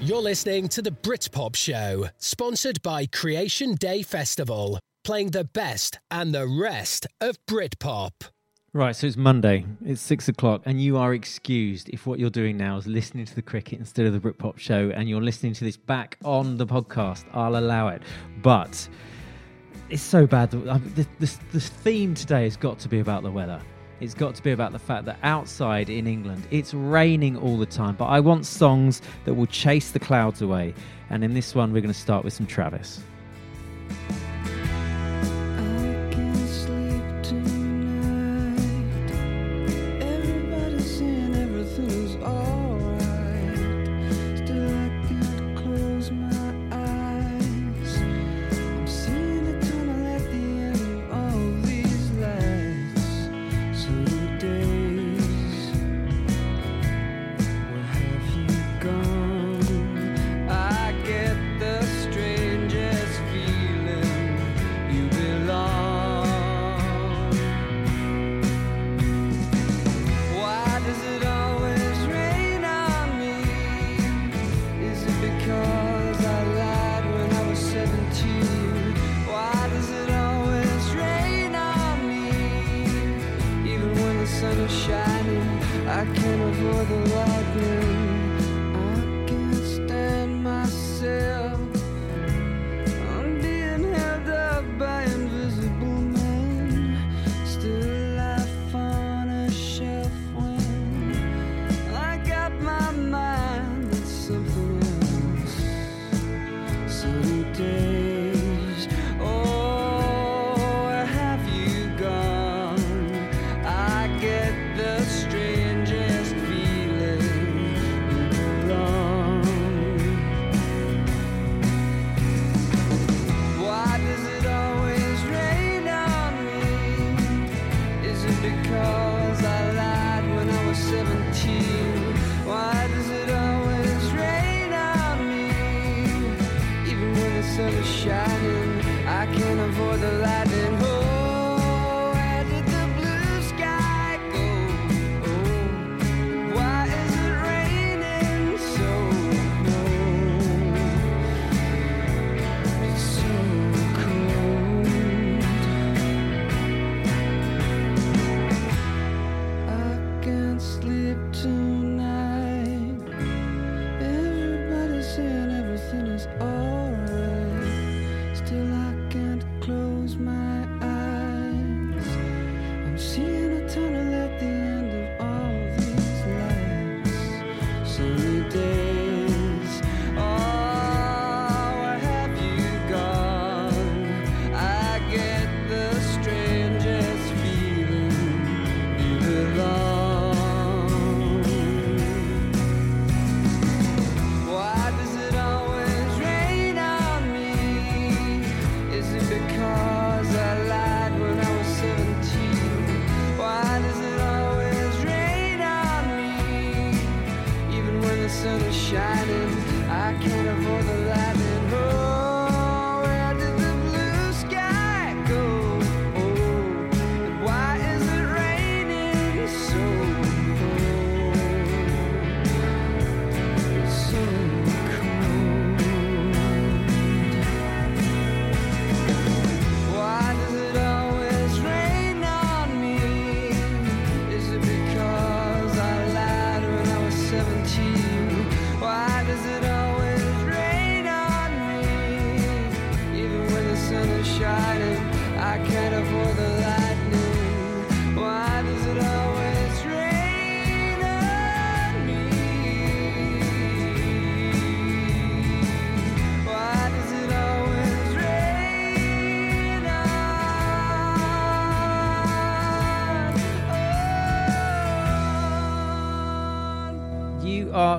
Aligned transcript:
You're 0.00 0.22
listening 0.22 0.68
to 0.68 0.80
the 0.80 0.92
Britpop 0.92 1.56
Show, 1.56 2.10
sponsored 2.18 2.80
by 2.82 3.06
Creation 3.06 3.74
Day 3.74 4.02
Festival, 4.02 4.78
playing 5.02 5.32
the 5.32 5.42
best 5.42 5.98
and 6.08 6.32
the 6.32 6.46
rest 6.46 7.08
of 7.20 7.36
Britpop. 7.46 8.12
Right, 8.72 8.94
so 8.94 9.08
it's 9.08 9.16
Monday. 9.16 9.66
It's 9.84 10.00
six 10.00 10.28
o'clock, 10.28 10.62
and 10.66 10.80
you 10.80 10.96
are 10.96 11.14
excused 11.14 11.88
if 11.88 12.06
what 12.06 12.20
you're 12.20 12.30
doing 12.30 12.56
now 12.56 12.76
is 12.76 12.86
listening 12.86 13.24
to 13.24 13.34
the 13.34 13.42
cricket 13.42 13.80
instead 13.80 14.06
of 14.06 14.12
the 14.12 14.20
Britpop 14.20 14.56
show, 14.56 14.92
and 14.94 15.08
you're 15.08 15.20
listening 15.20 15.52
to 15.54 15.64
this 15.64 15.76
back 15.76 16.16
on 16.24 16.58
the 16.58 16.66
podcast. 16.66 17.24
I'll 17.32 17.56
allow 17.56 17.88
it, 17.88 18.02
but 18.40 18.88
it's 19.90 20.00
so 20.00 20.28
bad. 20.28 20.52
That, 20.52 20.94
the, 20.94 21.08
the, 21.18 21.38
the 21.50 21.60
theme 21.60 22.14
today 22.14 22.44
has 22.44 22.56
got 22.56 22.78
to 22.78 22.88
be 22.88 23.00
about 23.00 23.24
the 23.24 23.32
weather. 23.32 23.60
It's 24.00 24.14
got 24.14 24.34
to 24.36 24.42
be 24.42 24.52
about 24.52 24.72
the 24.72 24.78
fact 24.78 25.06
that 25.06 25.18
outside 25.22 25.90
in 25.90 26.06
England 26.06 26.46
it's 26.50 26.72
raining 26.72 27.36
all 27.36 27.58
the 27.58 27.66
time. 27.66 27.96
But 27.96 28.06
I 28.06 28.20
want 28.20 28.46
songs 28.46 29.02
that 29.24 29.34
will 29.34 29.46
chase 29.46 29.90
the 29.90 29.98
clouds 29.98 30.40
away. 30.40 30.74
And 31.10 31.24
in 31.24 31.34
this 31.34 31.54
one, 31.54 31.72
we're 31.72 31.80
going 31.80 31.92
to 31.92 31.98
start 31.98 32.24
with 32.24 32.32
some 32.32 32.46
Travis. 32.46 33.00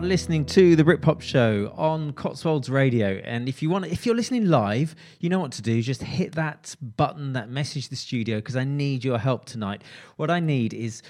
Listening 0.04 0.46
to 0.46 0.76
the 0.76 0.84
Britpop 0.84 1.22
Show 1.22 1.74
on 1.76 2.14
Cotswolds 2.14 2.70
Radio, 2.70 3.22
and 3.24 3.50
if 3.50 3.62
you 3.62 3.70
want, 3.70 3.86
if 3.86 4.06
you're 4.06 4.16
listening 4.16 4.46
live, 4.46 4.96
you 5.20 5.30
know 5.30 5.40
what 5.40 5.52
to 5.54 5.62
do. 5.62 5.82
Just 5.82 6.02
hit 6.02 6.34
that 6.34 6.76
button, 6.82 7.34
that 7.34 7.50
message 7.50 7.90
the 7.90 7.96
studio, 7.96 8.38
because 8.38 8.56
I 8.56 8.64
need 8.64 9.04
your 9.04 9.18
help 9.18 9.46
tonight. 9.46 9.84
What 10.16 10.30
I 10.32 10.40
need 10.40 10.74
is. 10.74 11.02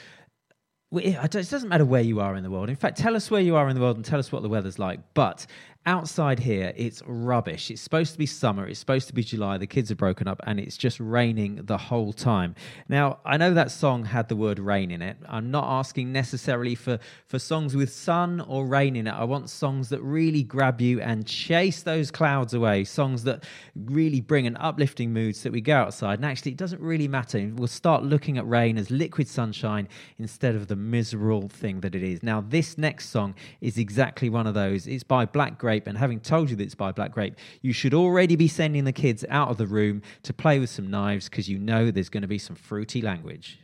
it 0.91 1.31
doesn't 1.31 1.69
matter 1.69 1.86
where 1.86 2.01
you 2.01 2.19
are 2.19 2.36
in 2.36 2.44
the 2.44 2.50
world. 2.50 2.69
In 2.69 2.75
fact, 2.75 2.97
tell 2.97 3.15
us 3.15 3.30
where 3.30 3.41
you 3.41 3.56
are 3.56 3.69
in 3.69 3.75
the 3.75 3.81
world 3.81 3.97
and 3.97 4.06
tell 4.06 4.19
us 4.19 4.31
what 4.31 4.41
the 4.41 4.50
weather's 4.50 4.80
like. 4.80 5.00
But 5.13 5.45
Outside 5.85 6.39
here, 6.39 6.73
it's 6.75 7.01
rubbish. 7.07 7.71
It's 7.71 7.81
supposed 7.81 8.11
to 8.11 8.17
be 8.17 8.25
summer. 8.25 8.67
It's 8.67 8.79
supposed 8.79 9.07
to 9.07 9.13
be 9.13 9.23
July. 9.23 9.57
The 9.57 9.65
kids 9.65 9.89
are 9.89 9.95
broken 9.95 10.27
up, 10.27 10.41
and 10.45 10.59
it's 10.59 10.75
just 10.75 10.99
raining 10.99 11.61
the 11.63 11.77
whole 11.77 12.11
time. 12.11 12.53
Now, 12.89 13.19
I 13.25 13.37
know 13.37 13.53
that 13.53 13.71
song 13.71 14.03
had 14.03 14.27
the 14.27 14.35
word 14.35 14.59
rain 14.59 14.91
in 14.91 15.01
it. 15.01 15.17
I'm 15.27 15.51
not 15.51 15.63
asking 15.79 16.11
necessarily 16.11 16.75
for, 16.75 16.99
for 17.25 17.39
songs 17.39 17.77
with 17.77 17.93
sun 17.93 18.41
or 18.41 18.67
rain 18.67 18.97
in 18.97 19.07
it. 19.07 19.11
I 19.11 19.23
want 19.23 19.49
songs 19.49 19.87
that 19.89 20.01
really 20.01 20.43
grab 20.43 20.81
you 20.81 20.99
and 20.99 21.25
chase 21.25 21.81
those 21.81 22.11
clouds 22.11 22.53
away. 22.53 22.83
Songs 22.83 23.23
that 23.23 23.45
really 23.73 24.19
bring 24.19 24.45
an 24.47 24.57
uplifting 24.57 25.13
mood 25.13 25.37
so 25.37 25.43
that 25.43 25.53
we 25.53 25.61
go 25.61 25.77
outside. 25.77 26.19
And 26.19 26.25
actually, 26.25 26.51
it 26.51 26.57
doesn't 26.57 26.81
really 26.81 27.07
matter. 27.07 27.51
We'll 27.55 27.67
start 27.67 28.03
looking 28.03 28.37
at 28.37 28.47
rain 28.47 28.77
as 28.77 28.91
liquid 28.91 29.29
sunshine 29.29 29.87
instead 30.17 30.55
of 30.55 30.67
the 30.67 30.75
miserable 30.75 31.47
thing 31.47 31.79
that 31.79 31.95
it 31.95 32.03
is. 32.03 32.21
Now, 32.21 32.41
this 32.41 32.77
next 32.77 33.09
song 33.09 33.33
is 33.61 33.77
exactly 33.77 34.29
one 34.29 34.45
of 34.45 34.53
those. 34.53 34.85
It's 34.85 35.03
by 35.03 35.25
Black 35.25 35.57
Grape, 35.69 35.86
and 35.86 36.00
having 36.00 36.19
told 36.19 36.50
you 36.50 36.56
that 36.56 36.63
it's 36.63 36.74
by 36.74 36.92
Black 36.92 37.12
Grape, 37.12 37.36
you 37.62 37.74
should 37.74 37.94
already 37.94 38.36
be 38.36 38.48
sending 38.48 38.86
the 38.86 38.92
kids 38.92 39.24
out 39.30 39.50
of 39.50 39.57
the 39.57 39.68
room 39.68 40.01
to 40.24 40.33
play 40.33 40.57
with 40.57 40.71
some 40.71 40.89
knives 40.89 41.30
because 41.30 41.48
you 41.48 41.60
know 41.60 41.92
there's 41.92 42.10
going 42.10 42.24
to 42.24 42.27
be 42.27 42.39
some 42.39 42.56
fruity 42.56 43.04
language. 43.04 43.60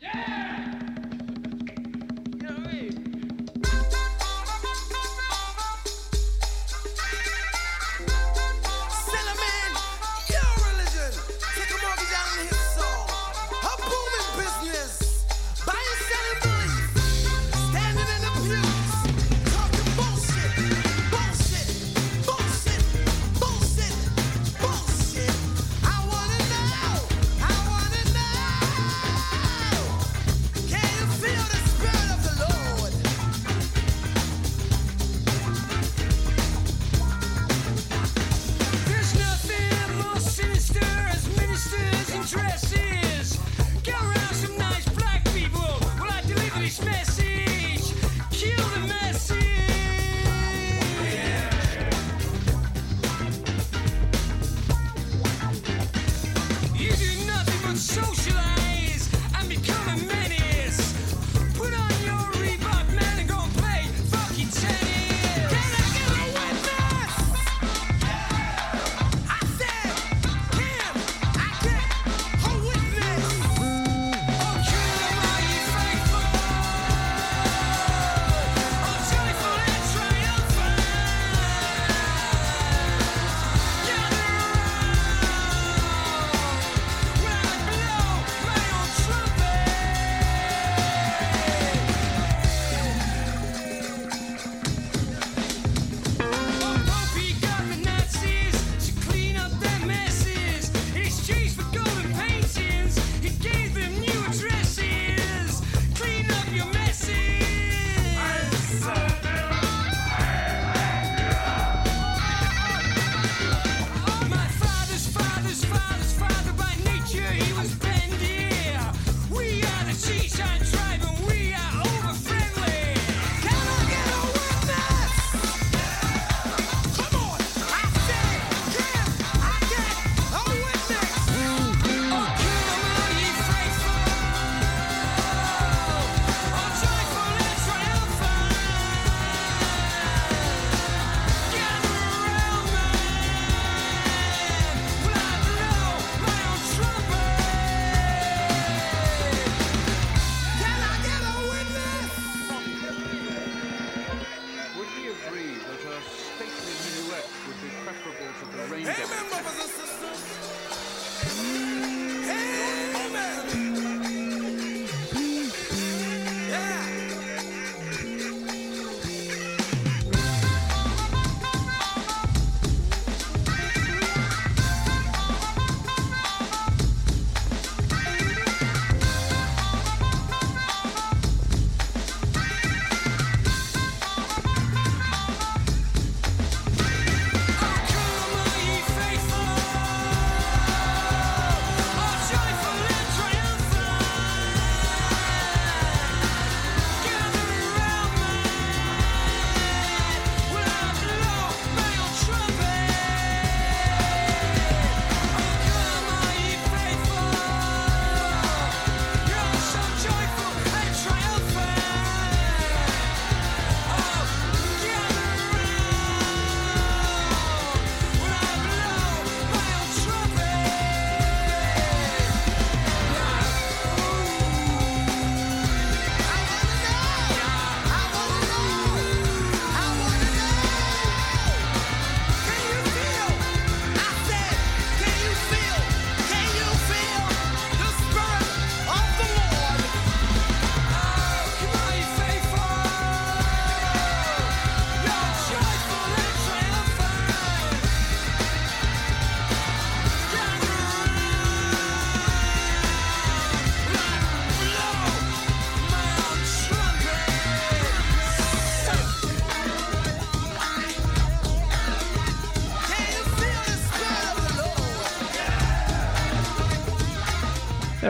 Cinnamon, 0.00 0.73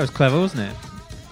was 0.04 0.11
clever, 0.11 0.38
wasn't 0.38 0.61
it? 0.61 0.76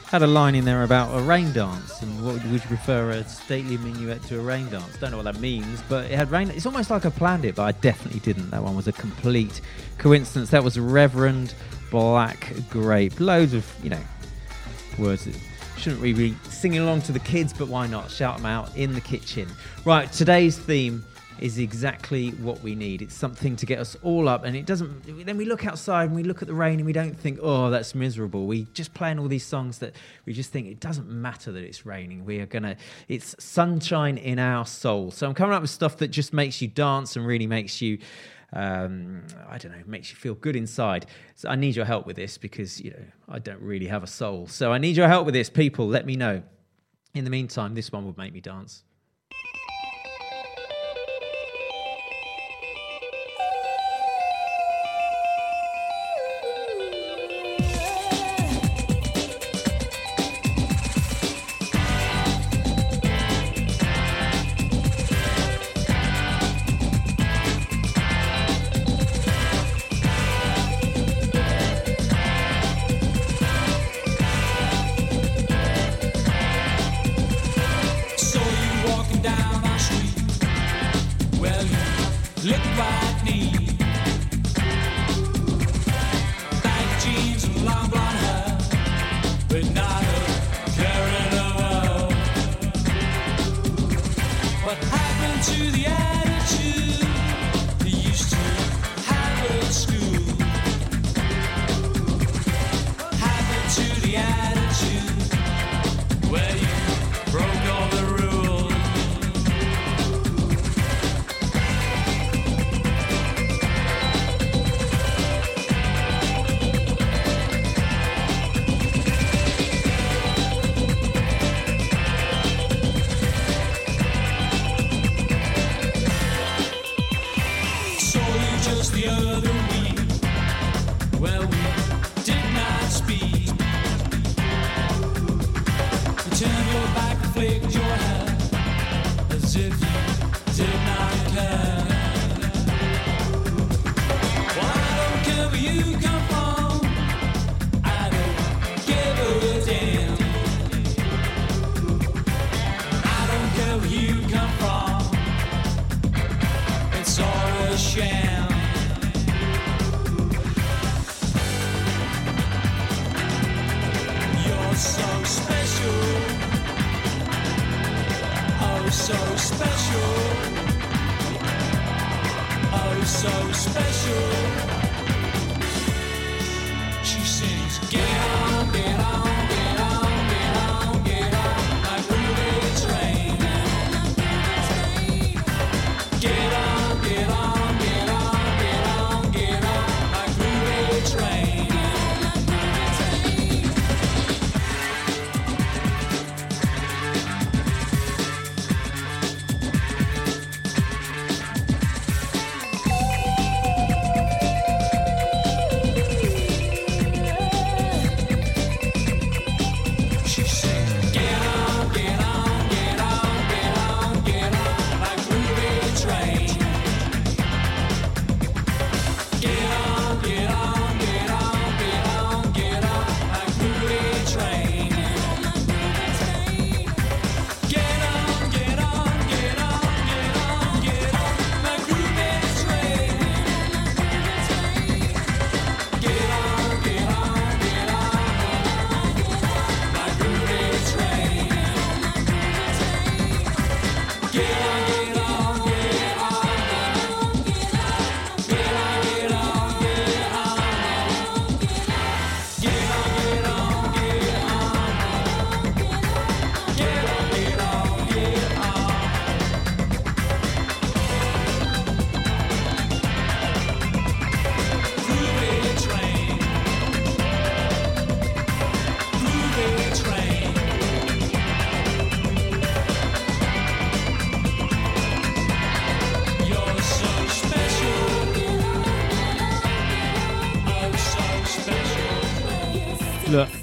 Had 0.06 0.22
a 0.22 0.26
line 0.26 0.54
in 0.54 0.64
there 0.64 0.82
about 0.82 1.14
a 1.14 1.22
rain 1.22 1.52
dance, 1.52 2.00
and 2.00 2.24
what 2.24 2.36
would 2.36 2.44
you 2.44 2.58
prefer 2.60 3.10
a 3.10 3.22
stately 3.22 3.76
minuet 3.76 4.22
to 4.28 4.40
a 4.40 4.42
rain 4.42 4.66
dance? 4.70 4.96
Don't 4.96 5.10
know 5.10 5.18
what 5.18 5.24
that 5.24 5.40
means, 5.40 5.82
but 5.90 6.06
it 6.06 6.12
had 6.12 6.30
rain. 6.30 6.48
It's 6.48 6.64
almost 6.64 6.88
like 6.88 7.04
I 7.04 7.10
planned 7.10 7.44
it, 7.44 7.54
but 7.54 7.64
I 7.64 7.72
definitely 7.72 8.20
didn't. 8.20 8.48
That 8.50 8.62
one 8.62 8.74
was 8.74 8.88
a 8.88 8.92
complete 8.92 9.60
coincidence. 9.98 10.48
That 10.48 10.64
was 10.64 10.78
Reverend 10.78 11.54
Black 11.90 12.54
Grape. 12.70 13.20
Loads 13.20 13.52
of 13.52 13.70
you 13.82 13.90
know 13.90 14.00
words 14.98 15.26
that 15.26 15.36
shouldn't 15.76 16.00
really 16.00 16.30
be 16.30 16.36
singing 16.48 16.80
along 16.80 17.02
to 17.02 17.12
the 17.12 17.20
kids, 17.20 17.52
but 17.52 17.68
why 17.68 17.86
not? 17.86 18.10
Shout 18.10 18.38
them 18.38 18.46
out 18.46 18.74
in 18.74 18.94
the 18.94 19.02
kitchen. 19.02 19.48
Right, 19.84 20.10
today's 20.10 20.56
theme 20.56 21.04
is 21.42 21.58
exactly 21.58 22.30
what 22.30 22.62
we 22.62 22.76
need. 22.76 23.02
It's 23.02 23.16
something 23.16 23.56
to 23.56 23.66
get 23.66 23.80
us 23.80 23.96
all 24.04 24.28
up, 24.28 24.44
and 24.44 24.54
it 24.54 24.64
doesn't. 24.64 25.26
Then 25.26 25.36
we 25.36 25.44
look 25.44 25.66
outside 25.66 26.04
and 26.04 26.14
we 26.14 26.22
look 26.22 26.40
at 26.40 26.46
the 26.46 26.54
rain 26.54 26.78
and 26.78 26.86
we 26.86 26.92
don't 26.92 27.18
think, 27.18 27.40
oh, 27.42 27.68
that's 27.68 27.96
miserable. 27.96 28.46
We 28.46 28.68
just 28.74 28.94
playing 28.94 29.18
all 29.18 29.26
these 29.26 29.44
songs 29.44 29.78
that 29.78 29.96
we 30.24 30.34
just 30.34 30.52
think 30.52 30.68
it 30.68 30.78
doesn't 30.78 31.08
matter 31.08 31.50
that 31.50 31.64
it's 31.64 31.84
raining. 31.84 32.24
We 32.24 32.38
are 32.38 32.46
gonna. 32.46 32.76
It's 33.08 33.34
sunshine 33.42 34.18
in 34.18 34.38
our 34.38 34.64
soul. 34.64 35.10
So 35.10 35.26
I'm 35.26 35.34
coming 35.34 35.52
up 35.52 35.62
with 35.62 35.70
stuff 35.70 35.96
that 35.96 36.08
just 36.08 36.32
makes 36.32 36.62
you 36.62 36.68
dance 36.68 37.16
and 37.16 37.26
really 37.26 37.48
makes 37.48 37.82
you. 37.82 37.98
Um, 38.52 39.24
I 39.48 39.58
don't 39.58 39.72
know, 39.72 39.82
makes 39.86 40.10
you 40.10 40.16
feel 40.16 40.34
good 40.34 40.54
inside. 40.54 41.06
So 41.34 41.48
I 41.48 41.56
need 41.56 41.74
your 41.74 41.86
help 41.86 42.06
with 42.06 42.14
this 42.14 42.38
because 42.38 42.80
you 42.80 42.92
know 42.92 43.04
I 43.28 43.40
don't 43.40 43.60
really 43.60 43.86
have 43.86 44.04
a 44.04 44.06
soul. 44.06 44.46
So 44.46 44.72
I 44.72 44.78
need 44.78 44.96
your 44.96 45.08
help 45.08 45.26
with 45.26 45.34
this, 45.34 45.50
people. 45.50 45.88
Let 45.88 46.06
me 46.06 46.14
know. 46.14 46.42
In 47.14 47.24
the 47.24 47.30
meantime, 47.30 47.74
this 47.74 47.90
one 47.90 48.06
would 48.06 48.16
make 48.16 48.32
me 48.32 48.40
dance. 48.40 48.84
Look 82.44 82.58
like 82.76 83.11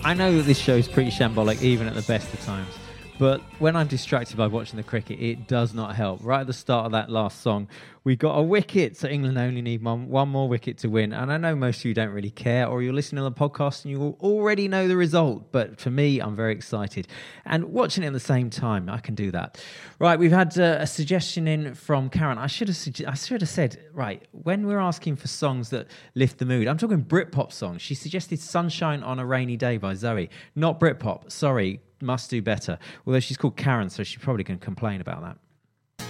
I 0.09 0.15
know 0.15 0.35
that 0.37 0.41
this 0.41 0.57
show 0.57 0.75
is 0.75 0.87
pretty 0.87 1.11
shambolic, 1.11 1.61
even 1.61 1.85
at 1.85 1.93
the 1.93 2.01
best 2.01 2.33
of 2.33 2.43
times. 2.43 2.78
But 3.19 3.41
when 3.59 3.75
I'm 3.75 3.87
distracted 3.87 4.37
by 4.37 4.47
watching 4.47 4.77
the 4.77 4.83
cricket, 4.83 5.19
it 5.19 5.45
does 5.45 5.73
not 5.73 5.93
help. 5.93 6.21
Right 6.23 6.39
at 6.39 6.47
the 6.47 6.53
start 6.53 6.85
of 6.85 6.93
that 6.93 7.09
last 7.09 7.41
song, 7.41 7.67
we 8.05 8.15
got 8.15 8.37
a 8.37 8.41
wicket, 8.41 8.95
so 8.95 9.09
England 9.09 9.37
only 9.37 9.61
need 9.61 9.83
one, 9.83 10.07
one 10.07 10.29
more 10.29 10.47
wicket 10.47 10.77
to 10.79 10.87
win. 10.87 11.11
And 11.11 11.29
I 11.29 11.35
know 11.35 11.53
most 11.53 11.79
of 11.79 11.85
you 11.85 11.93
don't 11.93 12.11
really 12.11 12.31
care, 12.31 12.65
or 12.65 12.81
you're 12.81 12.93
listening 12.93 13.21
to 13.21 13.29
the 13.29 13.35
podcast 13.35 13.83
and 13.83 13.91
you 13.91 14.15
already 14.21 14.69
know 14.69 14.87
the 14.87 14.95
result. 14.95 15.51
But 15.51 15.81
for 15.81 15.89
me, 15.89 16.21
I'm 16.21 16.33
very 16.33 16.53
excited. 16.53 17.09
And 17.45 17.65
watching 17.65 18.05
it 18.05 18.07
at 18.07 18.13
the 18.13 18.21
same 18.21 18.49
time, 18.49 18.89
I 18.89 18.99
can 18.99 19.15
do 19.15 19.31
that. 19.31 19.61
Right, 19.99 20.17
we've 20.17 20.31
had 20.31 20.57
uh, 20.57 20.77
a 20.79 20.87
suggestion 20.87 21.45
in 21.45 21.75
from 21.75 22.09
Karen. 22.09 22.37
I 22.37 22.47
should 22.47 22.69
have 22.69 22.77
sugge- 22.77 23.05
I 23.05 23.15
should 23.15 23.41
have 23.41 23.49
said 23.49 23.83
right 23.91 24.25
when 24.31 24.65
we're 24.65 24.79
asking 24.79 25.17
for 25.17 25.27
songs 25.27 25.71
that 25.71 25.87
lift 26.15 26.37
the 26.37 26.45
mood. 26.45 26.69
I'm 26.69 26.77
talking 26.77 27.03
Britpop 27.03 27.51
songs. 27.51 27.81
She 27.81 27.95
suggested 27.95 28.39
"Sunshine 28.39 29.03
on 29.03 29.19
a 29.19 29.25
Rainy 29.25 29.57
Day" 29.57 29.75
by 29.75 29.93
Zoe, 29.93 30.29
not 30.55 30.79
Britpop. 30.79 31.29
Sorry, 31.29 31.81
must 32.01 32.29
do 32.29 32.41
better. 32.41 32.77
Although 33.05 33.19
she's 33.19 33.37
called 33.37 33.57
Karen, 33.57 33.89
so 33.89 34.03
she 34.03 34.17
probably 34.17 34.43
can 34.43 34.57
complain 34.57 35.01
about 35.01 35.21
that. 35.21 35.37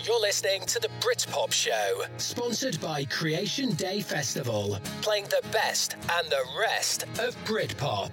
You're 0.04 0.22
listening 0.22 0.62
to 0.68 0.80
the 0.80 0.90
Britpop 1.02 1.52
Show, 1.52 2.04
sponsored 2.18 2.80
by 2.80 3.06
Creation 3.06 3.72
Day 3.74 4.00
Festival, 4.02 4.80
playing 5.02 5.26
the 5.26 5.42
best 5.52 5.96
and 6.14 6.28
the 6.30 6.44
rest 6.58 7.04
of 7.04 7.36
Britpop. 7.46 8.10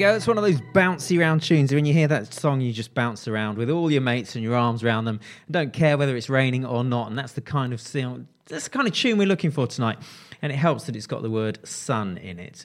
Go. 0.00 0.14
It's 0.14 0.26
one 0.26 0.38
of 0.38 0.44
those 0.44 0.62
bouncy 0.72 1.20
round 1.20 1.42
tunes. 1.42 1.74
When 1.74 1.84
you 1.84 1.92
hear 1.92 2.08
that 2.08 2.32
song, 2.32 2.62
you 2.62 2.72
just 2.72 2.94
bounce 2.94 3.28
around 3.28 3.58
with 3.58 3.68
all 3.68 3.90
your 3.90 4.00
mates 4.00 4.34
and 4.34 4.42
your 4.42 4.54
arms 4.54 4.82
around 4.82 5.04
them. 5.04 5.20
And 5.46 5.52
don't 5.52 5.72
care 5.74 5.98
whether 5.98 6.16
it's 6.16 6.30
raining 6.30 6.64
or 6.64 6.82
not. 6.82 7.08
And 7.08 7.18
that's 7.18 7.34
the 7.34 7.42
kind 7.42 7.74
of 7.74 7.82
sound, 7.82 8.26
that's 8.46 8.64
the 8.64 8.70
kind 8.70 8.88
of 8.88 8.94
tune 8.94 9.18
we're 9.18 9.26
looking 9.26 9.50
for 9.50 9.66
tonight. 9.66 9.98
And 10.40 10.50
it 10.50 10.56
helps 10.56 10.84
that 10.84 10.96
it's 10.96 11.06
got 11.06 11.20
the 11.20 11.28
word 11.28 11.58
sun 11.68 12.16
in 12.16 12.38
it. 12.38 12.64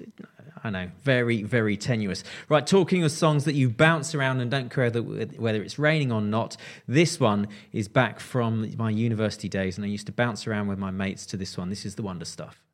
I 0.64 0.70
know, 0.70 0.90
very, 1.04 1.44
very 1.44 1.76
tenuous. 1.76 2.24
Right, 2.48 2.66
talking 2.66 3.04
of 3.04 3.12
songs 3.12 3.44
that 3.44 3.54
you 3.54 3.70
bounce 3.70 4.16
around 4.16 4.40
and 4.40 4.50
don't 4.50 4.74
care 4.74 4.90
whether 4.90 5.62
it's 5.62 5.78
raining 5.78 6.14
or 6.14 6.22
not. 6.22 6.56
This 6.88 7.20
one 7.20 7.50
is 7.74 7.90
back 7.90 8.22
from 8.22 8.74
my 8.78 8.90
university 8.90 9.50
days, 9.50 9.78
and 9.78 9.84
I 9.84 9.90
used 9.90 10.06
to 10.06 10.14
bounce 10.14 10.48
around 10.48 10.68
with 10.68 10.80
my 10.80 10.90
mates 10.90 11.26
to 11.28 11.38
this 11.38 11.58
one. 11.58 11.70
This 11.70 11.86
is 11.86 11.96
the 11.96 12.02
Wonder 12.02 12.26
Stuff. 12.26 12.65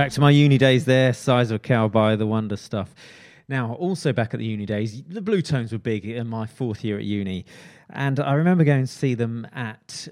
Back 0.00 0.12
to 0.12 0.20
my 0.22 0.30
uni 0.30 0.56
days 0.56 0.86
there, 0.86 1.12
size 1.12 1.50
of 1.50 1.56
a 1.56 1.58
cow 1.58 1.86
by 1.86 2.16
the 2.16 2.26
wonder 2.26 2.56
stuff. 2.56 2.94
Now, 3.48 3.74
also 3.74 4.14
back 4.14 4.32
at 4.32 4.40
the 4.40 4.46
uni 4.46 4.64
days, 4.64 5.02
the 5.02 5.20
Bluetones 5.20 5.72
were 5.72 5.78
big 5.78 6.06
in 6.06 6.26
my 6.26 6.46
fourth 6.46 6.82
year 6.82 6.96
at 6.96 7.04
uni. 7.04 7.44
And 7.90 8.18
I 8.18 8.32
remember 8.32 8.64
going 8.64 8.80
to 8.80 8.90
see 8.90 9.12
them 9.12 9.46
at, 9.52 10.08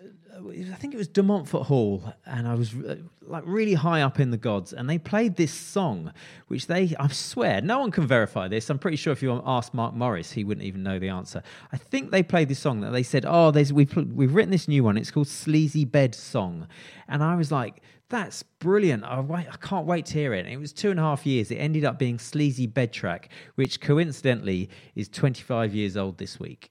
I 0.46 0.74
think 0.74 0.92
it 0.92 0.98
was 0.98 1.08
De 1.08 1.22
Montfort 1.22 1.68
Hall, 1.68 2.12
and 2.26 2.46
I 2.46 2.54
was 2.54 2.74
uh, 2.74 2.96
like 3.22 3.44
really 3.46 3.72
high 3.72 4.02
up 4.02 4.20
in 4.20 4.30
the 4.30 4.36
gods. 4.36 4.74
And 4.74 4.90
they 4.90 4.98
played 4.98 5.36
this 5.36 5.54
song, 5.54 6.12
which 6.48 6.66
they, 6.66 6.94
I 7.00 7.08
swear, 7.08 7.62
no 7.62 7.78
one 7.78 7.90
can 7.90 8.06
verify 8.06 8.46
this. 8.46 8.68
I'm 8.68 8.78
pretty 8.78 8.98
sure 8.98 9.14
if 9.14 9.22
you 9.22 9.40
asked 9.46 9.72
Mark 9.72 9.94
Morris, 9.94 10.30
he 10.30 10.44
wouldn't 10.44 10.66
even 10.66 10.82
know 10.82 10.98
the 10.98 11.08
answer. 11.08 11.42
I 11.72 11.78
think 11.78 12.10
they 12.10 12.22
played 12.22 12.50
this 12.50 12.58
song 12.58 12.82
that 12.82 12.90
they 12.90 13.02
said, 13.02 13.24
Oh, 13.26 13.52
there's, 13.52 13.72
we've, 13.72 13.96
we've 13.96 14.34
written 14.34 14.50
this 14.50 14.68
new 14.68 14.84
one. 14.84 14.98
It's 14.98 15.10
called 15.10 15.28
Sleazy 15.28 15.86
Bed 15.86 16.14
Song. 16.14 16.68
And 17.08 17.24
I 17.24 17.36
was 17.36 17.50
like, 17.50 17.80
that's 18.10 18.42
brilliant. 18.42 19.04
I, 19.04 19.20
I 19.20 19.56
can't 19.60 19.86
wait 19.86 20.06
to 20.06 20.14
hear 20.14 20.32
it. 20.32 20.46
It 20.46 20.58
was 20.58 20.72
two 20.72 20.90
and 20.90 20.98
a 20.98 21.02
half 21.02 21.26
years. 21.26 21.50
It 21.50 21.56
ended 21.56 21.84
up 21.84 21.98
being 21.98 22.18
Sleazy 22.18 22.66
Bed 22.66 22.92
Track, 22.92 23.28
which 23.54 23.80
coincidentally 23.80 24.70
is 24.94 25.08
25 25.08 25.74
years 25.74 25.96
old 25.96 26.18
this 26.18 26.40
week. 26.40 26.70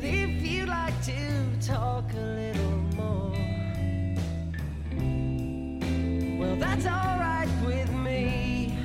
But 0.00 0.08
if 0.08 0.42
you'd 0.42 0.66
like 0.66 0.98
to 1.02 1.44
talk 1.60 2.10
a 2.14 2.16
little 2.16 2.78
more, 2.96 3.36
well, 6.38 6.56
that's 6.56 6.86
alright 6.86 7.50
with 7.62 7.92
me. 7.92 8.78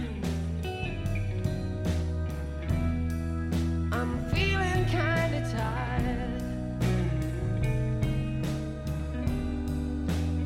I'm 3.94 4.26
feeling 4.34 4.84
kinda 4.92 5.42
tired. 5.56 6.44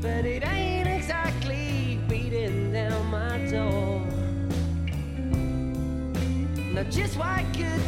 But 0.03 0.25
it 0.25 0.47
ain't 0.47 0.87
exactly 0.87 1.99
beating 2.07 2.73
down 2.73 3.07
my 3.07 3.39
door. 3.49 4.05
Now, 6.73 6.83
just 6.91 7.17
why 7.17 7.43
could 7.53 7.81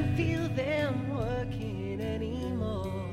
doesn't 0.00 0.16
feel 0.16 0.48
them 0.50 1.16
working 1.16 2.00
anymore. 2.00 3.06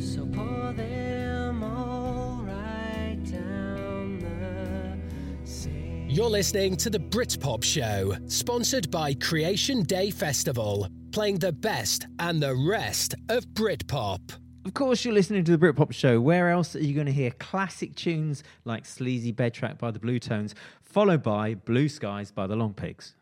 So 0.00 0.26
pour 0.26 0.72
them 0.72 1.62
all 1.62 2.42
right 2.44 3.18
down 3.24 4.18
the 4.18 5.46
sink. 5.46 6.06
You're 6.08 6.30
listening 6.30 6.76
to 6.78 6.90
the 6.90 6.98
Britpop 6.98 7.62
Show, 7.62 8.16
sponsored 8.26 8.90
by 8.90 9.14
Creation 9.14 9.82
Day 9.82 10.10
Festival, 10.10 10.88
playing 11.12 11.38
the 11.38 11.52
best 11.52 12.06
and 12.18 12.42
the 12.42 12.56
rest 12.56 13.14
of 13.28 13.46
Britpop. 13.48 14.20
Of 14.64 14.74
course, 14.74 15.04
you're 15.04 15.14
listening 15.14 15.44
to 15.44 15.56
the 15.56 15.66
Britpop 15.66 15.92
Show. 15.92 16.20
Where 16.20 16.50
else 16.50 16.74
are 16.74 16.80
you 16.80 16.94
going 16.94 17.06
to 17.06 17.12
hear 17.12 17.30
classic 17.30 17.94
tunes 17.94 18.42
like 18.64 18.84
Sleazy 18.84 19.32
Bed 19.32 19.54
Track 19.54 19.78
by 19.78 19.92
the 19.92 20.00
Bluetones, 20.00 20.54
followed 20.82 21.22
by 21.22 21.54
Blue 21.54 21.88
Skies 21.88 22.32
by 22.32 22.46
the 22.46 22.56
Longpigs? 22.56 23.14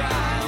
try. 0.00 0.39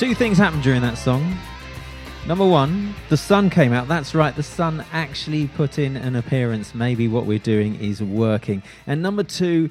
Two 0.00 0.14
things 0.14 0.38
happened 0.38 0.62
during 0.62 0.80
that 0.80 0.96
song. 0.96 1.36
Number 2.26 2.46
one, 2.46 2.94
the 3.10 3.18
sun 3.18 3.50
came 3.50 3.74
out. 3.74 3.86
That's 3.86 4.14
right, 4.14 4.34
the 4.34 4.42
sun 4.42 4.82
actually 4.92 5.48
put 5.48 5.78
in 5.78 5.94
an 5.94 6.16
appearance. 6.16 6.74
Maybe 6.74 7.06
what 7.06 7.26
we're 7.26 7.38
doing 7.38 7.78
is 7.78 8.02
working. 8.02 8.62
And 8.86 9.02
number 9.02 9.22
two, 9.22 9.68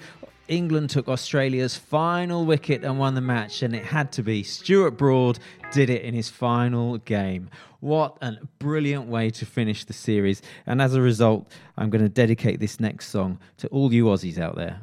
England 0.47 0.91
took 0.91 1.07
Australia's 1.07 1.75
final 1.75 2.45
wicket 2.45 2.83
and 2.83 2.99
won 2.99 3.15
the 3.15 3.21
match, 3.21 3.63
and 3.63 3.75
it 3.75 3.83
had 3.83 4.11
to 4.11 4.21
be 4.21 4.43
Stuart 4.43 4.91
Broad 4.91 5.39
did 5.71 5.89
it 5.89 6.03
in 6.03 6.13
his 6.13 6.29
final 6.29 6.99
game. 6.99 7.49
What 7.79 8.15
a 8.21 8.33
brilliant 8.59 9.07
way 9.07 9.31
to 9.31 9.47
finish 9.47 9.83
the 9.85 9.93
series. 9.93 10.43
And 10.67 10.79
as 10.79 10.93
a 10.93 11.01
result, 11.01 11.51
I'm 11.75 11.89
going 11.89 12.03
to 12.03 12.09
dedicate 12.09 12.59
this 12.59 12.79
next 12.79 13.07
song 13.07 13.39
to 13.57 13.67
all 13.69 13.91
you 13.91 14.05
Aussies 14.05 14.37
out 14.37 14.55
there. 14.55 14.79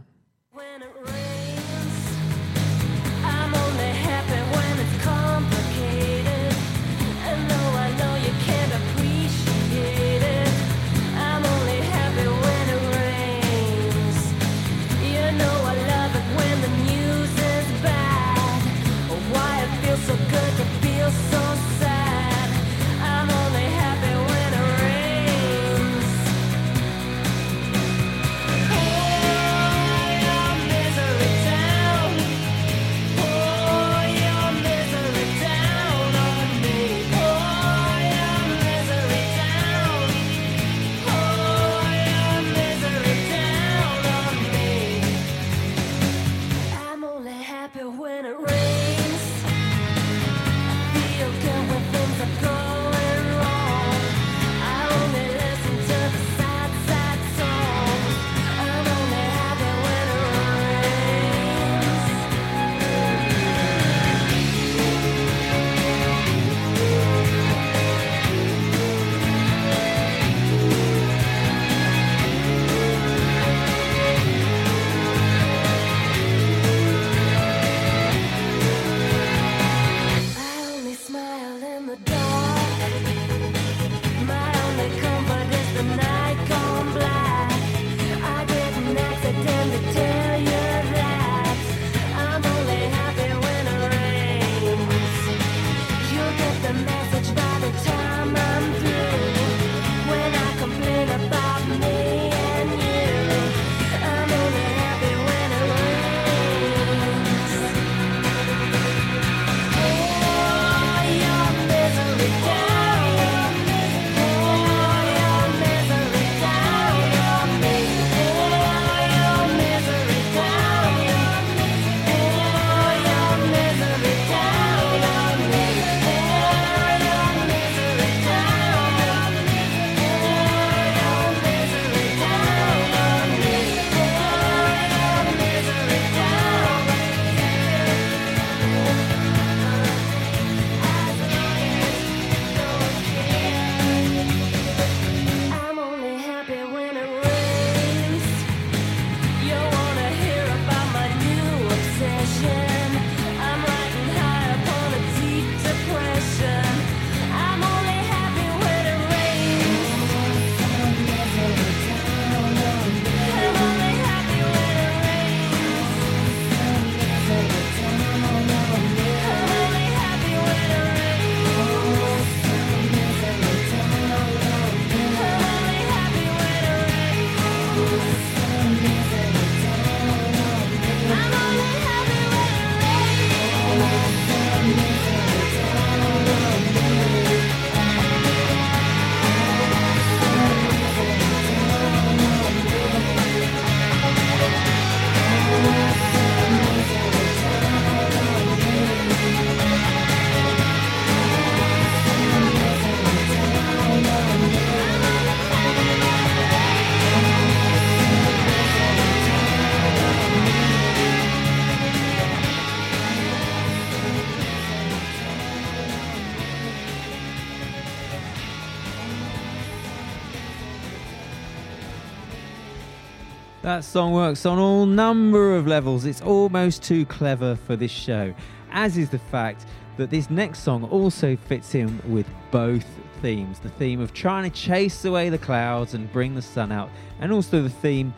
that 223.77 223.85
song 223.85 224.15
works 224.15 224.47
on 224.47 224.59
all 224.59 224.87
number 224.87 225.55
of 225.55 225.67
levels. 225.67 226.07
It's 226.07 226.23
almost 226.23 226.83
too 226.83 227.05
clever 227.05 227.57
for 227.57 227.77
this 227.77 227.91
show, 227.91 228.35
as 228.71 228.97
is 228.97 229.11
the 229.11 229.19
fact 229.19 229.67
that 229.99 230.09
this 230.09 230.31
next 230.31 230.61
song 230.61 230.85
also 230.85 231.37
fits 231.37 231.75
in 231.75 232.01
with 232.11 232.27
both 232.51 232.87
themes 233.21 233.59
the 233.59 233.69
theme 233.69 234.01
of 234.01 234.15
trying 234.15 234.51
to 234.51 234.57
chase 234.59 235.05
away 235.05 235.29
the 235.29 235.37
clouds 235.37 235.93
and 235.93 236.11
bring 236.11 236.35
the 236.35 236.41
sun 236.41 236.73
out, 236.73 236.89
and 237.21 237.31
also 237.31 237.61
the 237.61 237.69
theme 237.69 238.15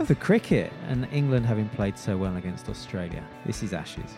of 0.00 0.06
the 0.06 0.14
cricket 0.14 0.70
and 0.88 1.08
England 1.12 1.46
having 1.46 1.70
played 1.70 1.96
so 1.96 2.18
well 2.18 2.36
against 2.36 2.68
Australia. 2.68 3.24
This 3.46 3.62
is 3.62 3.72
Ashes. 3.72 4.14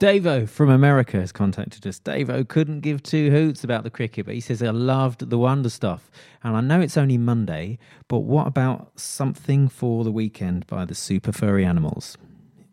Davo 0.00 0.48
from 0.48 0.70
America 0.70 1.18
has 1.18 1.30
contacted 1.30 1.86
us. 1.86 2.00
Davo 2.00 2.48
couldn't 2.48 2.80
give 2.80 3.02
two 3.02 3.30
hoots 3.30 3.62
about 3.62 3.84
the 3.84 3.90
cricket, 3.90 4.24
but 4.24 4.34
he 4.34 4.40
says, 4.40 4.62
I 4.62 4.70
loved 4.70 5.28
the 5.28 5.36
wonder 5.36 5.68
stuff. 5.68 6.10
And 6.42 6.56
I 6.56 6.62
know 6.62 6.80
it's 6.80 6.96
only 6.96 7.18
Monday, 7.18 7.78
but 8.08 8.20
what 8.20 8.46
about 8.46 8.98
something 8.98 9.68
for 9.68 10.02
the 10.02 10.10
weekend 10.10 10.66
by 10.66 10.86
the 10.86 10.94
Super 10.94 11.32
Furry 11.32 11.66
Animals? 11.66 12.16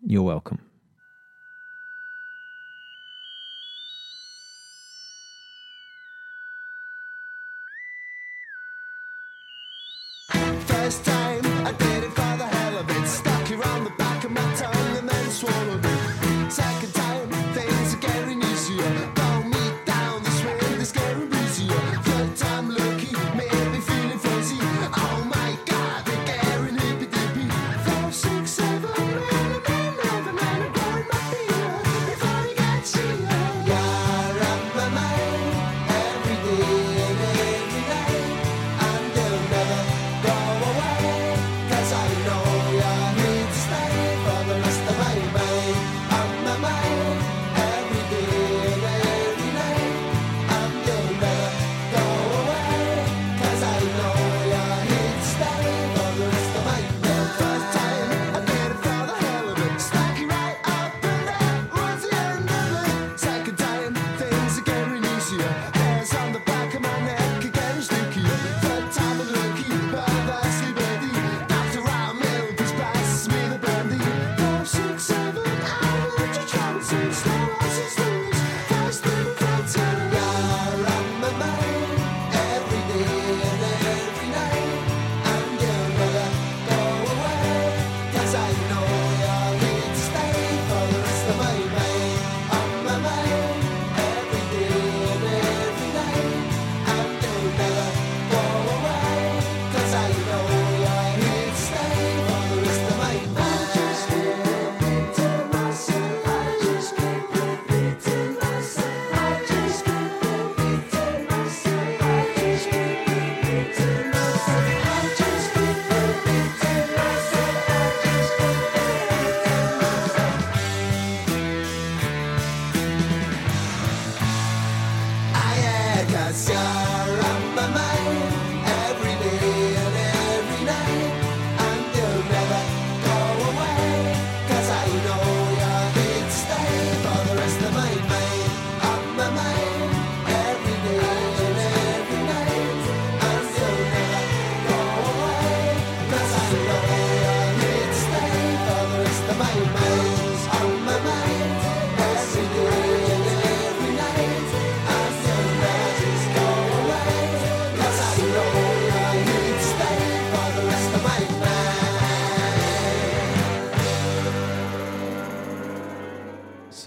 You're 0.06 0.24
welcome. 0.24 0.67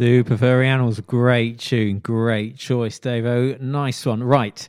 Super 0.00 0.38
Furry 0.38 0.66
Animals, 0.66 0.98
great 1.00 1.58
tune, 1.58 1.98
great 1.98 2.56
choice, 2.56 2.98
Davo. 2.98 3.60
Nice 3.60 4.06
one. 4.06 4.22
Right. 4.22 4.66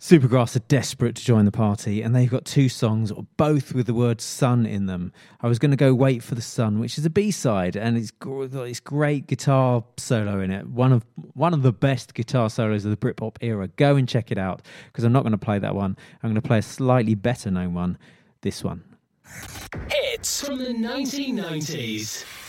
Supergrass 0.00 0.56
are 0.56 0.66
desperate 0.66 1.14
to 1.14 1.24
join 1.24 1.44
the 1.44 1.52
party, 1.52 2.02
and 2.02 2.16
they've 2.16 2.28
got 2.28 2.44
two 2.44 2.68
songs, 2.68 3.12
both 3.36 3.72
with 3.74 3.86
the 3.86 3.94
word 3.94 4.20
sun 4.20 4.66
in 4.66 4.86
them. 4.86 5.12
I 5.40 5.46
was 5.46 5.60
going 5.60 5.70
to 5.70 5.76
go 5.76 5.94
Wait 5.94 6.20
for 6.20 6.34
the 6.34 6.42
Sun, 6.42 6.80
which 6.80 6.98
is 6.98 7.06
a 7.06 7.10
B 7.10 7.30
side, 7.30 7.76
and 7.76 7.96
it's 7.96 8.10
got 8.10 8.50
this 8.50 8.80
great 8.80 9.28
guitar 9.28 9.84
solo 9.98 10.40
in 10.40 10.50
it. 10.50 10.66
One 10.66 10.92
of, 10.92 11.06
one 11.34 11.54
of 11.54 11.62
the 11.62 11.72
best 11.72 12.14
guitar 12.14 12.50
solos 12.50 12.84
of 12.84 12.90
the 12.90 12.96
Britpop 12.96 13.36
era. 13.42 13.68
Go 13.68 13.94
and 13.94 14.08
check 14.08 14.32
it 14.32 14.36
out, 14.36 14.62
because 14.86 15.04
I'm 15.04 15.12
not 15.12 15.22
going 15.22 15.30
to 15.30 15.38
play 15.38 15.60
that 15.60 15.76
one. 15.76 15.96
I'm 16.24 16.30
going 16.30 16.42
to 16.42 16.42
play 16.42 16.58
a 16.58 16.62
slightly 16.62 17.14
better 17.14 17.52
known 17.52 17.72
one, 17.72 17.98
this 18.40 18.64
one. 18.64 18.82
Hits 19.88 20.44
from 20.44 20.58
the 20.58 20.74
1990s. 20.74 22.45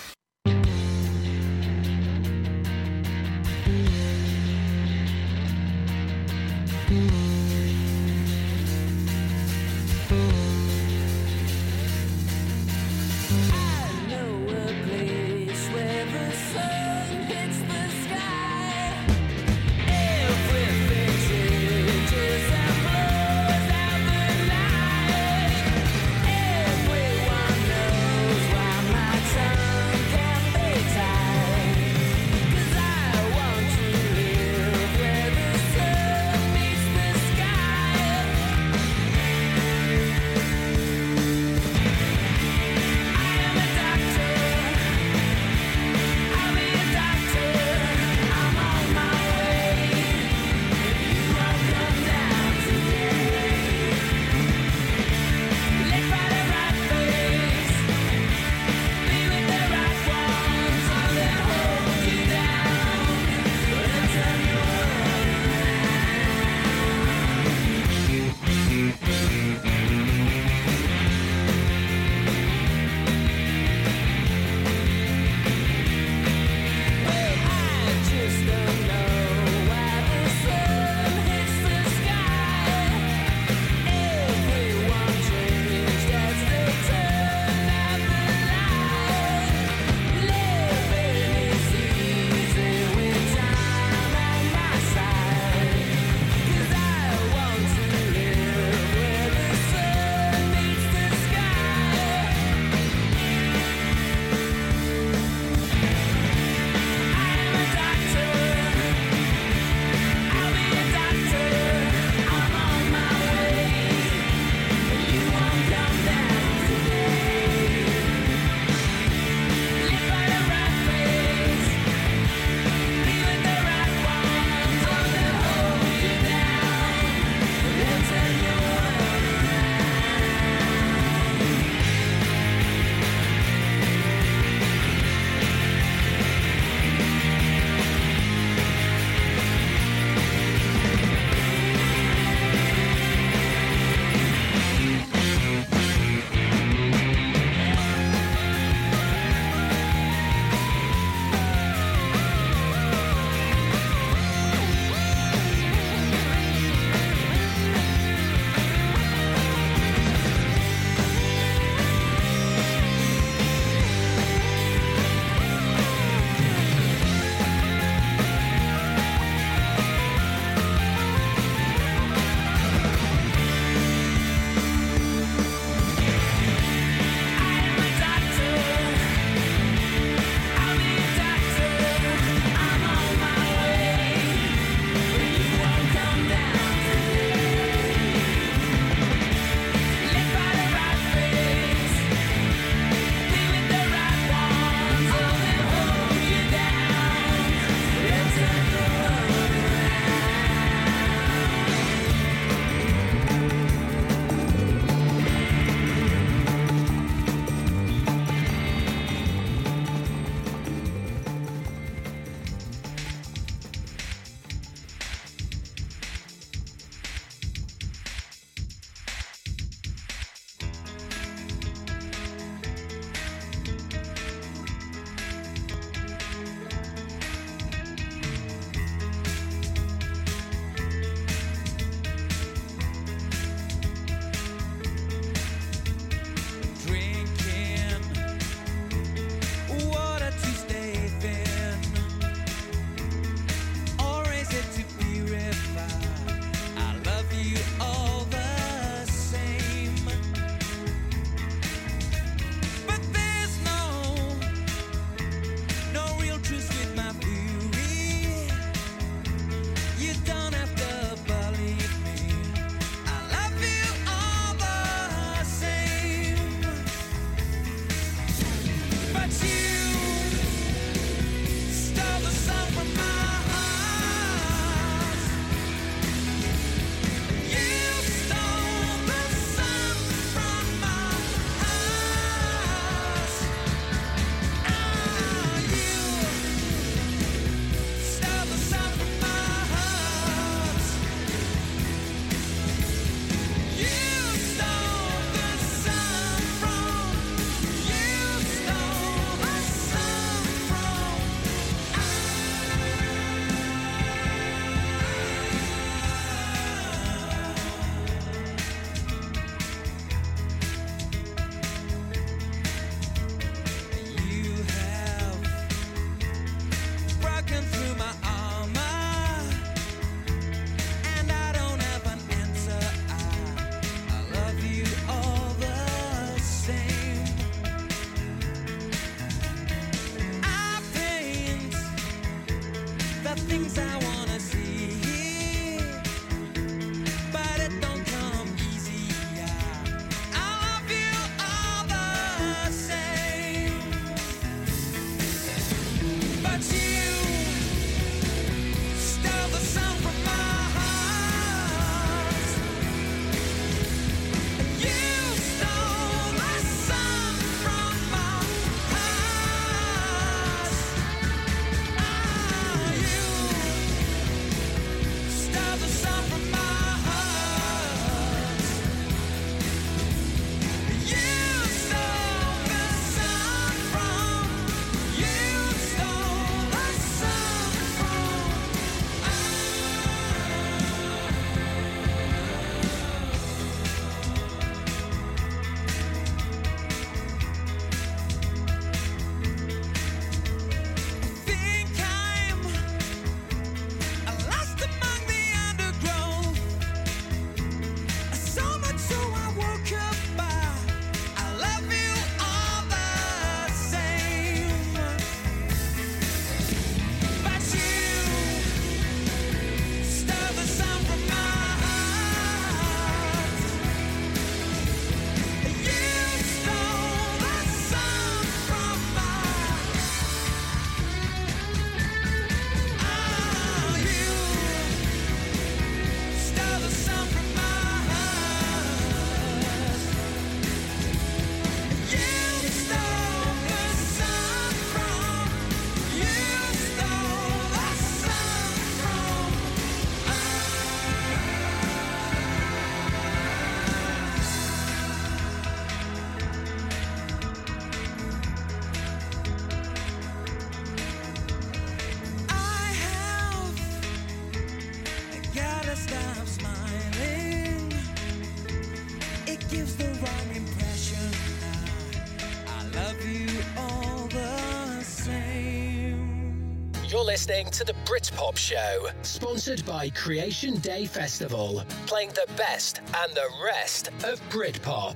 Listening 467.38 467.70
to 467.70 467.84
the 467.84 467.94
Britpop 468.04 468.58
Show, 468.58 469.10
sponsored 469.22 469.86
by 469.86 470.10
Creation 470.10 470.74
Day 470.80 471.06
Festival, 471.06 471.84
playing 472.08 472.30
the 472.30 472.52
best 472.56 473.02
and 473.16 473.32
the 473.36 473.48
rest 473.64 474.08
of 474.24 474.42
Britpop. 474.50 475.16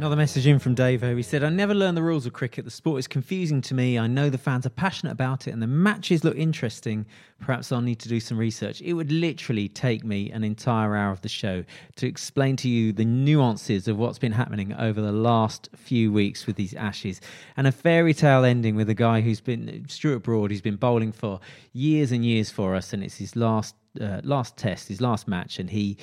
Another 0.00 0.16
message 0.16 0.46
in 0.46 0.58
from 0.58 0.74
Davo. 0.74 1.14
He 1.14 1.22
said, 1.22 1.44
I 1.44 1.50
never 1.50 1.74
learned 1.74 1.94
the 1.94 2.02
rules 2.02 2.24
of 2.24 2.32
cricket. 2.32 2.64
The 2.64 2.70
sport 2.70 3.00
is 3.00 3.06
confusing 3.06 3.60
to 3.60 3.74
me. 3.74 3.98
I 3.98 4.06
know 4.06 4.30
the 4.30 4.38
fans 4.38 4.64
are 4.64 4.70
passionate 4.70 5.12
about 5.12 5.46
it 5.46 5.50
and 5.50 5.60
the 5.60 5.66
matches 5.66 6.24
look 6.24 6.38
interesting. 6.38 7.04
Perhaps 7.38 7.70
I'll 7.70 7.82
need 7.82 7.98
to 7.98 8.08
do 8.08 8.18
some 8.18 8.38
research. 8.38 8.80
It 8.80 8.94
would 8.94 9.12
literally 9.12 9.68
take 9.68 10.02
me 10.02 10.30
an 10.30 10.42
entire 10.42 10.96
hour 10.96 11.12
of 11.12 11.20
the 11.20 11.28
show 11.28 11.64
to 11.96 12.06
explain 12.06 12.56
to 12.56 12.68
you 12.70 12.94
the 12.94 13.04
nuances 13.04 13.88
of 13.88 13.98
what's 13.98 14.18
been 14.18 14.32
happening 14.32 14.72
over 14.72 15.02
the 15.02 15.12
last 15.12 15.68
few 15.76 16.10
weeks 16.10 16.46
with 16.46 16.56
these 16.56 16.72
Ashes. 16.72 17.20
And 17.58 17.66
a 17.66 17.72
fairy 17.72 18.14
tale 18.14 18.46
ending 18.46 18.76
with 18.76 18.88
a 18.88 18.94
guy 18.94 19.20
who's 19.20 19.42
been, 19.42 19.84
Stuart 19.86 20.20
Broad, 20.20 20.50
who's 20.50 20.62
been 20.62 20.76
bowling 20.76 21.12
for 21.12 21.40
years 21.72 22.12
and 22.12 22.24
years 22.24 22.50
for 22.50 22.74
us. 22.74 22.92
And 22.92 23.02
it's 23.02 23.16
his 23.16 23.36
last, 23.36 23.74
uh, 24.00 24.20
last 24.24 24.56
test, 24.56 24.88
his 24.88 25.00
last 25.00 25.28
match. 25.28 25.58
And 25.58 25.70
he 25.70 25.96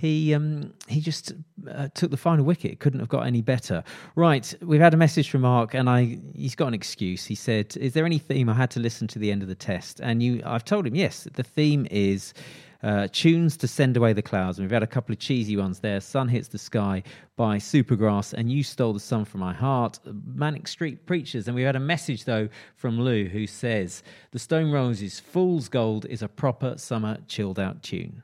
he 0.00 0.32
um, 0.32 0.72
he 0.88 0.98
just 1.02 1.34
uh, 1.70 1.88
took 1.92 2.10
the 2.10 2.16
final 2.16 2.42
wicket. 2.42 2.80
Couldn't 2.80 3.00
have 3.00 3.10
got 3.10 3.26
any 3.26 3.42
better. 3.42 3.84
Right, 4.16 4.54
we've 4.62 4.80
had 4.80 4.94
a 4.94 4.96
message 4.96 5.28
from 5.28 5.42
Mark, 5.42 5.74
and 5.74 5.90
I 5.90 6.18
he's 6.34 6.54
got 6.54 6.68
an 6.68 6.74
excuse. 6.74 7.26
He 7.26 7.34
said, 7.34 7.76
"Is 7.76 7.92
there 7.92 8.06
any 8.06 8.18
theme 8.18 8.48
I 8.48 8.54
had 8.54 8.70
to 8.70 8.80
listen 8.80 9.08
to 9.08 9.18
the 9.18 9.30
end 9.30 9.42
of 9.42 9.48
the 9.48 9.54
test?" 9.54 10.00
And 10.00 10.22
you, 10.22 10.40
I've 10.46 10.64
told 10.64 10.86
him 10.86 10.94
yes. 10.94 11.28
The 11.34 11.42
theme 11.42 11.86
is. 11.90 12.32
Uh, 12.82 13.06
tunes 13.12 13.58
to 13.58 13.68
send 13.68 13.96
away 13.96 14.12
the 14.14 14.22
clouds, 14.22 14.58
and 14.58 14.64
we've 14.64 14.72
had 14.72 14.82
a 14.82 14.86
couple 14.86 15.12
of 15.12 15.18
cheesy 15.18 15.56
ones 15.56 15.80
there. 15.80 16.00
Sun 16.00 16.28
hits 16.28 16.48
the 16.48 16.58
sky 16.58 17.02
by 17.36 17.58
Supergrass, 17.58 18.32
and 18.32 18.50
you 18.50 18.62
stole 18.62 18.94
the 18.94 19.00
sun 19.00 19.26
from 19.26 19.40
my 19.40 19.52
heart. 19.52 19.98
Manic 20.04 20.66
Street 20.66 21.04
Preachers, 21.04 21.46
and 21.46 21.54
we've 21.54 21.66
had 21.66 21.76
a 21.76 21.80
message 21.80 22.24
though 22.24 22.48
from 22.76 22.98
Lou 22.98 23.26
who 23.26 23.46
says 23.46 24.02
the 24.30 24.38
Stone 24.38 24.72
Roses' 24.72 25.20
"Fool's 25.20 25.68
Gold" 25.68 26.06
is 26.06 26.22
a 26.22 26.28
proper 26.28 26.78
summer 26.78 27.18
chilled 27.28 27.58
out 27.58 27.82
tune. 27.82 28.22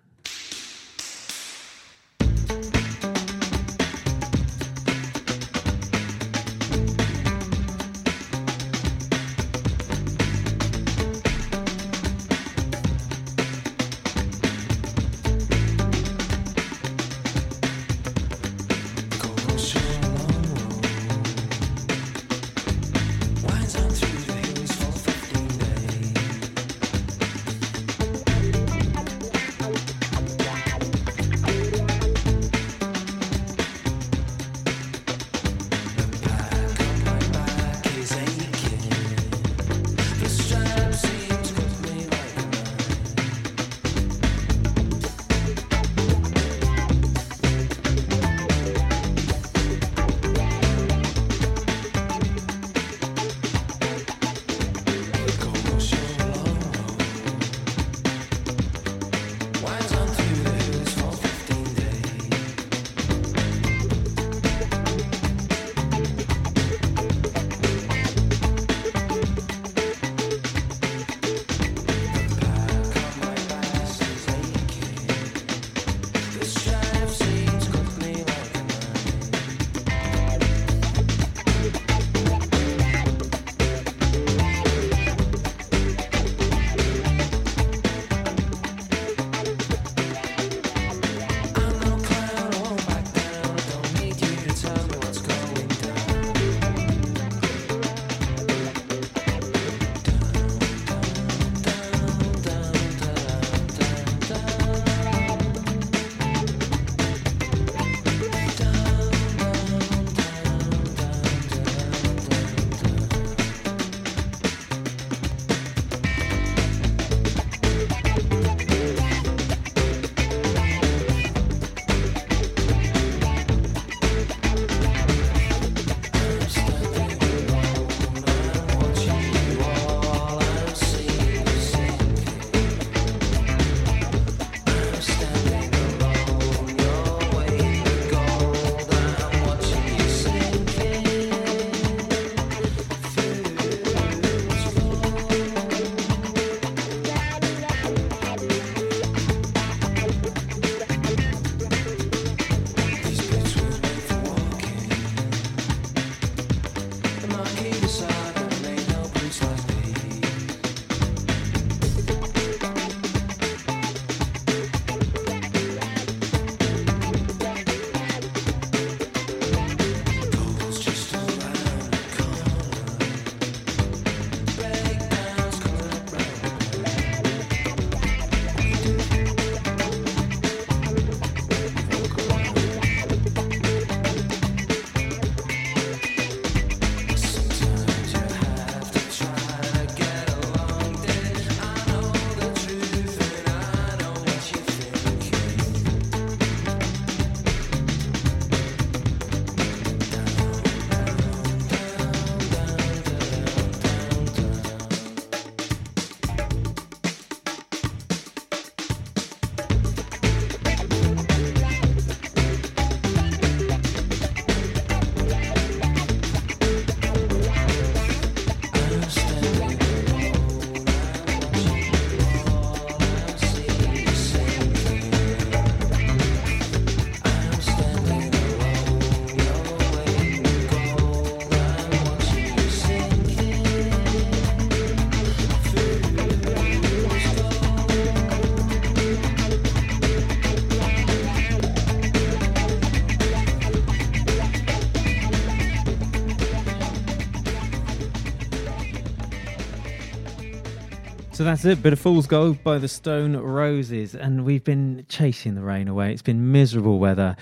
that's 251.47 251.64
it. 251.64 251.80
Bit 251.80 251.92
of 251.92 252.01
Fool's 252.01 252.26
Gold 252.26 252.62
by 252.64 252.78
the 252.78 252.88
Stone 252.88 253.36
Roses. 253.36 254.16
And 254.16 254.44
we've 254.44 254.64
been 254.64 255.07
chasing 255.09 255.55
the 255.55 255.62
rain 255.62 255.86
away. 255.86 256.12
It's 256.12 256.20
been 256.20 256.51
miserable 256.51 256.99
weather. 256.99 257.36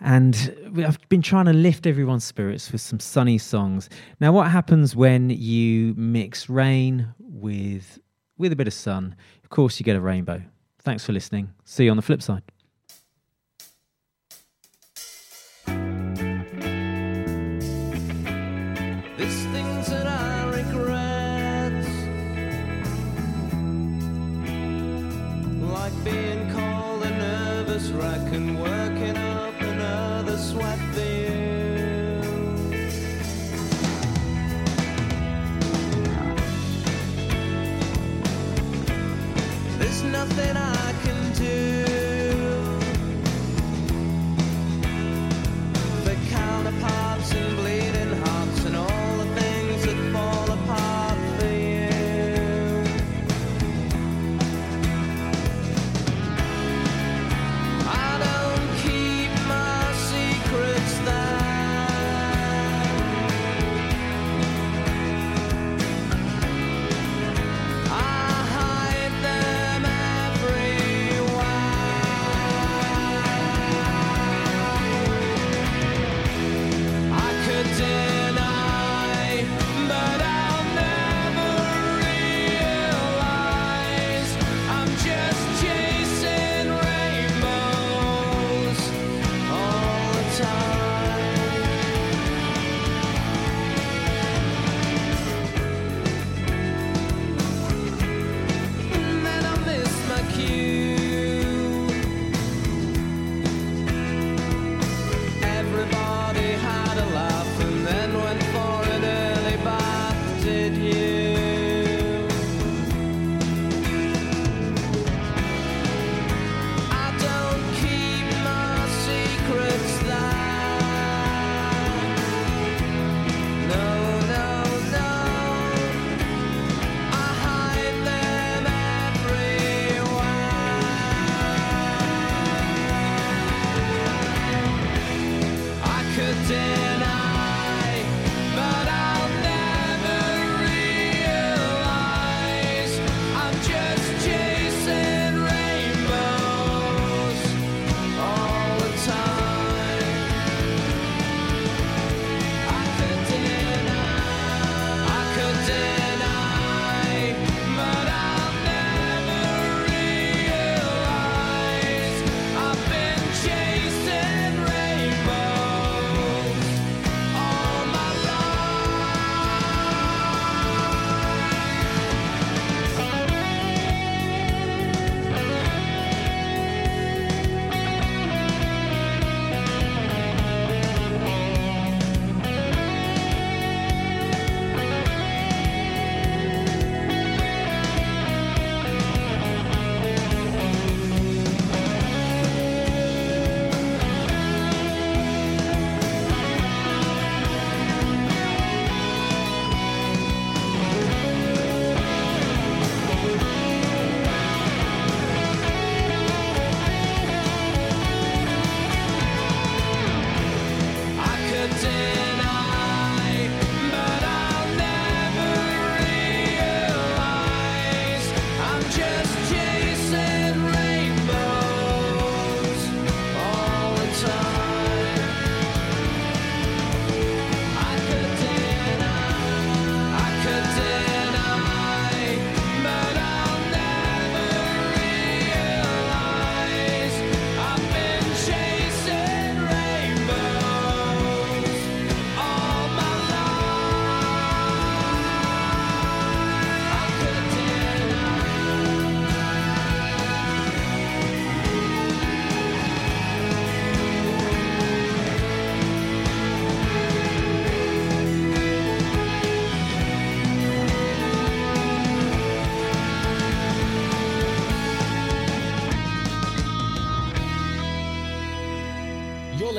And 0.00 0.72
I've 0.78 0.98
been 1.10 1.20
trying 1.20 1.44
to 1.44 1.52
lift 1.52 1.86
everyone's 1.86 2.24
spirits 2.24 2.72
with 2.72 2.80
some 2.80 2.98
sunny 2.98 3.36
songs. 3.36 3.90
Now, 4.18 4.32
what 4.32 4.50
happens 4.50 4.96
when 4.96 5.28
you 5.28 5.92
mix 5.98 6.48
rain 6.48 7.12
with, 7.18 7.98
with 8.38 8.50
a 8.50 8.56
bit 8.56 8.66
of 8.66 8.72
sun? 8.72 9.14
Of 9.44 9.50
course, 9.50 9.78
you 9.78 9.84
get 9.84 9.94
a 9.94 10.00
rainbow. 10.00 10.40
Thanks 10.78 11.04
for 11.04 11.12
listening. 11.12 11.52
See 11.66 11.84
you 11.84 11.90
on 11.90 11.98
the 11.98 12.02
flip 12.02 12.22
side. 12.22 12.42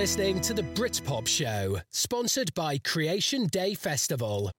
listening 0.02 0.42
to 0.42 0.56
the 0.56 0.64
Britpop 0.64 1.28
Show, 1.28 1.80
sponsored 1.92 2.52
by 2.56 2.80
Creation 2.80 3.46
Day 3.46 3.76
Festival, 3.76 4.50